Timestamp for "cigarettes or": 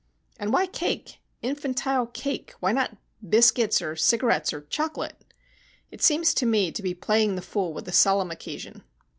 3.95-4.61